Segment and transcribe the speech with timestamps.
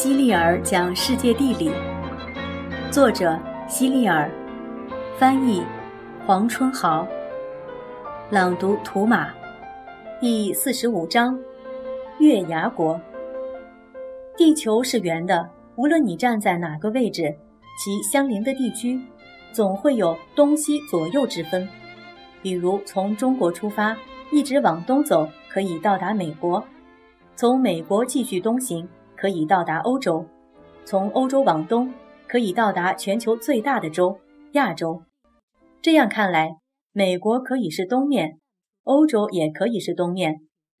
[0.00, 1.72] 希利尔讲世界地理，
[2.88, 4.30] 作者希利尔，
[5.18, 5.60] 翻译
[6.24, 7.04] 黄春豪，
[8.30, 9.34] 朗读图马，
[10.20, 11.36] 第四十五章：
[12.20, 13.00] 月牙国。
[14.36, 17.36] 地球是圆的，无论你站在哪个位置，
[17.76, 19.00] 其相邻的地区
[19.50, 21.68] 总会有东西左右之分。
[22.40, 23.96] 比如从中国出发，
[24.30, 26.62] 一直往东走，可以到达美国；
[27.34, 28.88] 从美国继续东行。
[29.20, 30.24] 可以到达欧洲，
[30.84, 31.92] 从欧洲往东，
[32.28, 34.20] 可以到达全球最大的洲——
[34.54, 35.02] 亚洲。
[35.82, 36.50] 这样看来，
[36.92, 38.38] 美国可以是东面，
[38.84, 40.36] 欧洲也可以是东面，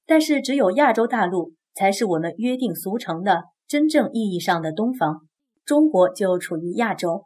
[0.06, 5.22] 但是只有亚洲大陆才是我们约定俗成的真正意义上的东方。
[5.64, 7.24] 中国就处于亚洲。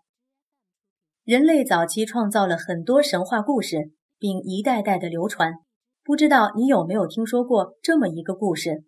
[1.24, 5.52] 人类早期创造了很多神话故事，并一代代的流传。
[6.02, 8.84] 不知道你有没有听说过这么一个故事？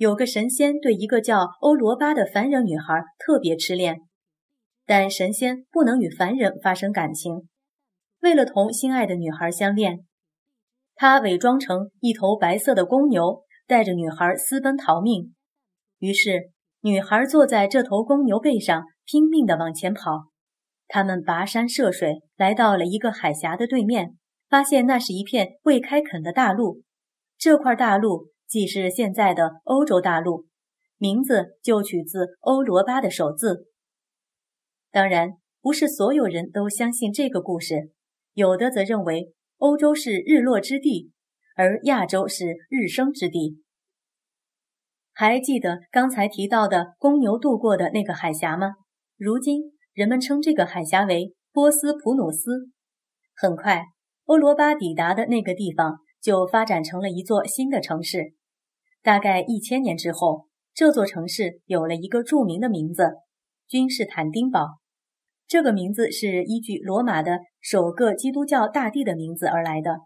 [0.00, 4.00] 有个神仙对一个叫欧罗巴的凡人女孩特别痴恋，
[4.86, 7.46] 但神仙不能与凡人发生感情。
[8.20, 10.06] 为了同心爱的女孩相恋，
[10.94, 15.34] 他伪装成一头白色的公牛，带着女孩私奔逃命。
[15.98, 20.28] 于是，女孩坐在这头公牛背上，拼命地往前跑。
[20.88, 24.16] 他们跋山涉水，来到了一个海峡的对面，
[24.48, 26.80] 发现那是一片未开垦的大陆。
[27.36, 28.28] 这块大陆。
[28.50, 30.48] 既是现在的欧洲大陆，
[30.98, 33.68] 名字就取自欧罗巴的首字。
[34.90, 37.92] 当然，不是所有人都相信这个故事，
[38.34, 41.12] 有的则认为欧洲是日落之地，
[41.54, 43.62] 而亚洲是日升之地。
[45.12, 48.72] 还记得刚才提到的公牛渡过的那个海峡吗？
[49.16, 49.62] 如今
[49.92, 52.70] 人们称这个海峡为波斯普鲁斯。
[53.36, 53.84] 很快，
[54.24, 58.34] 欧罗巴抵达的那个地方就发展成了一座新的城市。
[59.02, 63.04] 大概一千年之后，这座城市有了一个著名的名字——
[63.66, 64.78] 君士坦丁堡。
[65.46, 70.00] 这个名字是依据罗马的首个基督教大帝的名字而来的。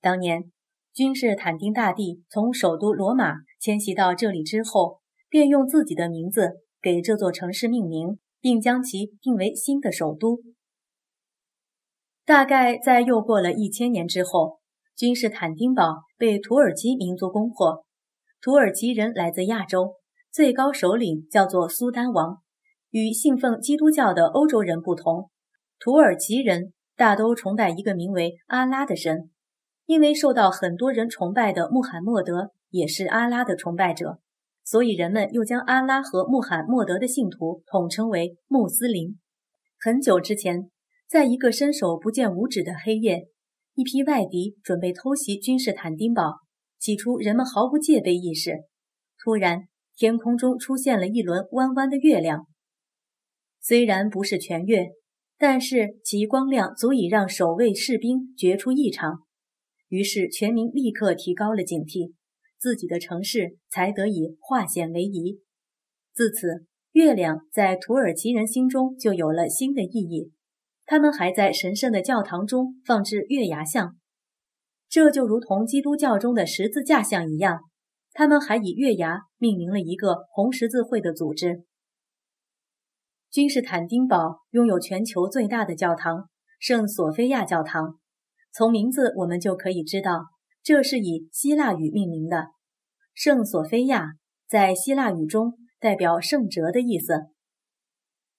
[0.00, 0.50] 当年，
[0.92, 10.40] 君士坦丁大帝从首都罗马迁徙到这里之后，便用自己的名字给这座城市命名，并将其定为新的首都。
[12.24, 14.58] 大概在又过了一千年之后，
[14.96, 17.83] 君士坦丁堡被土耳其民族攻破。
[18.44, 19.94] 土耳其人来自亚洲，
[20.30, 22.42] 最高首领叫做苏丹王。
[22.90, 25.30] 与信奉基督教的欧洲人不同，
[25.78, 29.30] 土耳其人大都崇拜一个名为阿拉的神，
[29.86, 34.18] 因为受到很多人崇拜的穆罕默德也是阿拉的崇拜者，
[34.62, 39.18] 所以人们又将阿拉和穆罕默德的信徒统称为穆斯林。
[39.80, 40.70] 很久之前，
[41.08, 43.26] 在一个伸手不见五指的黑夜，
[43.74, 46.40] 一批外敌准备偷袭君士坦丁堡。
[46.84, 48.64] 起初，人们毫无戒备意识。
[49.16, 52.46] 突然，天空中出现了一轮弯弯的月亮。
[53.58, 54.88] 虽然不是全月，
[55.38, 59.20] 但是其光亮足以让守卫士兵觉出异常。
[59.88, 62.12] 于是，全民立刻提高了警惕，
[62.58, 65.40] 自己的城市才得以化险为夷。
[66.12, 70.32] 自此，月亮在土耳其人心中就有了新的意义。
[70.84, 73.96] 他们还在神圣的教堂中放置月牙像。
[74.94, 77.62] 这就如同基督教中的十字架像一样，
[78.12, 81.64] 他们还以月牙命名了一个红十字会的组织。
[83.28, 86.28] 君士坦丁堡拥有全球最大的教堂——
[86.60, 87.98] 圣索菲亚教堂。
[88.52, 90.26] 从名字我们就可以知道，
[90.62, 92.50] 这是以希腊语命名的。
[93.14, 94.12] 圣索菲亚
[94.46, 97.24] 在希腊语中代表圣哲的意思。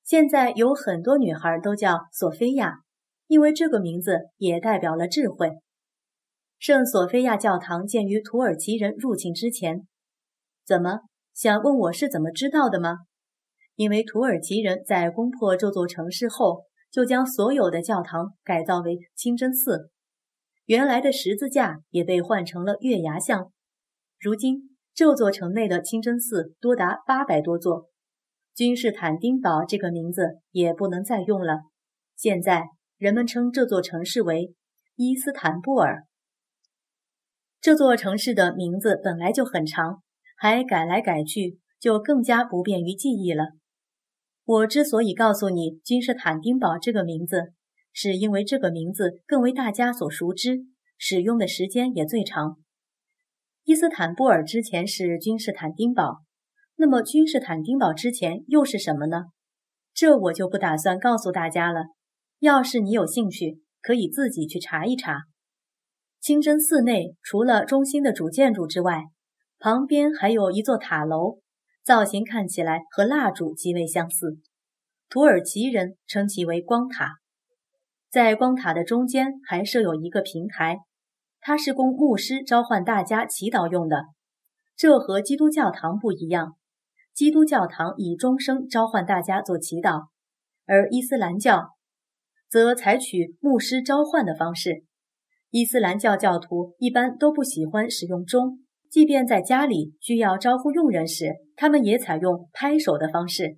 [0.06, 2.75] 现在有很多女孩都叫索菲亚，
[3.28, 5.60] 因为这个名字也代表了智慧。
[6.57, 9.88] 圣索菲亚教堂建于土耳其人入侵之前。
[10.66, 11.02] 怎么
[11.34, 13.00] 想问我是怎么知道的吗？
[13.75, 19.92] 因为土耳其人在攻破这座城市后，就将所有的教堂改造为清真寺，
[20.66, 23.51] 原来的十字架也被换成了月牙像。
[24.18, 27.90] 如今，这座城内的清真寺多达八百多座。
[28.56, 31.60] 君士坦丁堡这个名字也不能再用了，
[32.16, 32.63] 现在
[32.98, 34.56] 人们称这座城市为
[34.96, 36.06] 伊斯坦布尔。
[37.66, 40.04] 这座城市的名字本来就很长，
[40.38, 43.54] 还改来改去，就更加不便于记忆了。
[44.44, 47.54] 我之所以告诉你君士坦丁堡这个名字，
[47.92, 50.68] 是因为这个名字更为大家所熟知，
[51.00, 52.58] 使用的时间也最长。
[53.64, 56.20] 伊斯坦布尔之前是君士坦丁堡，
[56.76, 59.24] 那么君士坦丁堡之前又是什么呢？
[59.92, 61.86] 这我就不打算告诉大家了。
[62.38, 65.24] 要是你有兴趣，可以自己去查一查。
[66.25, 69.04] 清真寺内除了中心的主建筑之外，
[69.60, 71.38] 旁边还有一座塔楼，
[71.83, 74.39] 造型看起来和蜡烛极为相似。
[75.07, 77.18] 土耳其人称其为光塔。
[78.10, 80.80] 在光塔的中间还设有一个平台，
[81.42, 84.06] 它是供牧师召唤大家祈祷用的。
[84.75, 86.56] 这和基督教堂不一样，
[87.13, 90.07] 基督教堂以钟声召唤大家做祈祷，
[90.66, 91.75] 而伊斯兰教
[92.50, 94.86] 则采取牧师召唤的方式。
[95.52, 98.60] 伊斯兰教教徒一般都不喜欢使用钟，
[98.90, 103.58] 即便在家里需要招呼佣人时，他们也采用拍手的方式。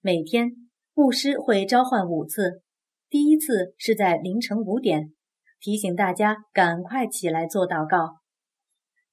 [0.00, 0.50] 每天，
[0.94, 2.62] 牧师会召唤五次，
[3.08, 5.12] 第一次是在凌晨五点，
[5.60, 8.16] 提醒大家赶快起来做祷告。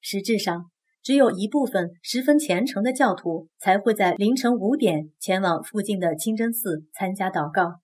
[0.02, 0.72] 实质上，
[1.04, 7.80] 只有一部分十分虔诚的教徒才会在凌晨五点前往附近的清真寺参加祷告。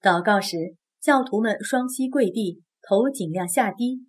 [0.00, 2.62] 祷告时，教徒们双膝跪地。
[2.88, 4.06] 头尽量下低，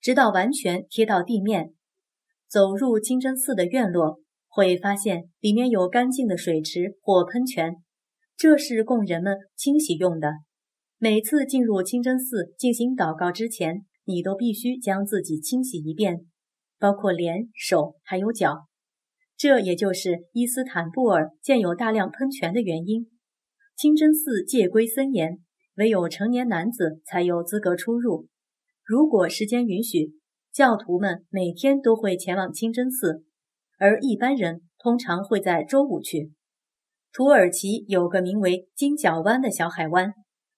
[0.00, 1.74] 直到完全贴到地面。
[2.48, 7.76] 走入清真寺的院落，会发现里面有干净的水池或喷泉，
[8.36, 10.32] 这是供人们清洗用的。
[10.98, 16.26] 每次进入清真寺进行祷告之前，你都必须将自己清洗一遍，
[16.78, 18.66] 包括脸、手还有脚。
[19.36, 23.06] 这也就是伊斯坦布尔建有大量喷泉的原因。
[23.76, 25.38] 清真寺戒规森严。
[25.78, 28.26] 唯有成年男子才有资格出入。
[28.84, 30.12] 如果时间允许，
[30.52, 33.24] 教徒们每天都会前往清真寺，
[33.78, 36.32] 而一般人通常会在周五去。
[37.12, 40.14] 土耳其有个名为金角湾的小海湾，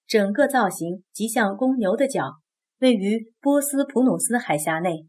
[0.07, 2.37] 整个造型极像公牛的角，
[2.79, 5.07] 位于波斯普鲁斯海峡内。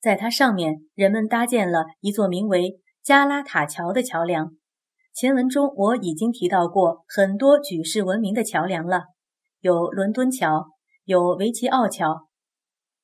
[0.00, 4.52] 在它上面，人们搭建了一座名为加拉塔桥的桥梁。
[5.12, 9.06] 前文中我已经提到过很多举世闻名的桥梁了。
[9.60, 10.68] 有伦敦桥，
[11.04, 12.28] 有维奇奥桥，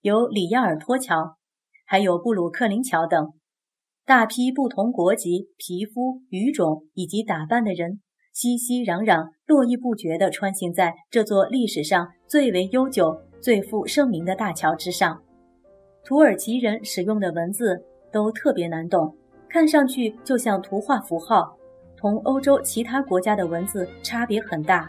[0.02, 1.36] 有里亚尔托桥，
[1.84, 3.32] 还有布鲁克林桥等。
[4.06, 8.00] 大批不同国籍、皮肤、语种以及打扮的人，
[8.32, 15.20] 熙熙攘攘、络绎不绝地穿行在这座历史上最为悠久、最负盛名的大桥之上。
[16.04, 19.16] 土耳其人使用的文字都特别难懂，
[19.48, 21.56] 看上去就像图画符号，
[21.96, 24.88] 同欧洲其他国家的文字差别很大。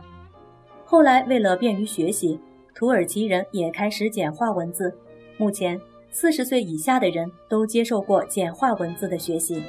[0.96, 2.40] 后来，为了便于学习，
[2.74, 4.98] 土耳其人也开始简化文字。
[5.36, 5.78] 目前，
[6.10, 9.62] 四十岁以下的人都接受过简化文字的学习。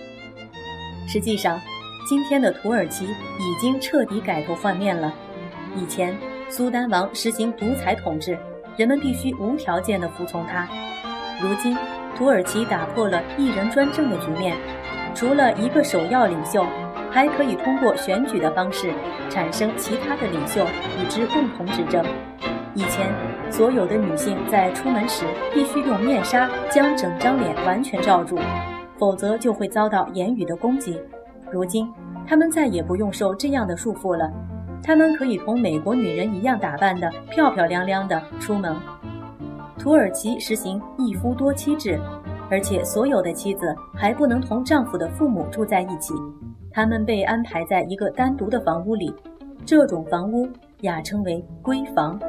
[1.09, 1.61] 实际上，
[2.09, 5.13] 今天的土耳其已经彻底改头换面了。
[5.75, 6.17] 以前，
[6.49, 8.39] 苏丹王实行独裁统治，
[8.77, 10.69] 人们必须无条件地服从他。
[11.43, 11.77] 如今，
[12.17, 14.57] 土耳其打破了一人专政的局面，
[15.13, 16.65] 除了一个首要领袖。
[17.17, 18.93] 还可以通过选举的方式
[19.31, 20.67] 产生其他的领袖，
[21.01, 22.05] 与之共同执政。
[22.75, 23.11] 以前，
[23.51, 28.39] 所有的女性在出门时必须用面纱将整张脸完全罩住，
[28.99, 31.01] 否则就会遭到言语的攻击。
[31.51, 31.91] 如今，
[32.27, 34.31] 她们再也不用受这样的束缚了，
[34.83, 38.77] 她们可以同美国女人一样打扮的漂漂亮亮的出门。
[39.79, 41.99] 土耳其实行一夫多妻制，
[42.51, 46.13] 而且所有的妻子还不能同丈夫的父母住在一起。
[46.77, 49.11] 他们被安排在一个单独的房屋里，
[49.65, 50.47] 这种房屋
[50.83, 52.21] 雅称为闺房。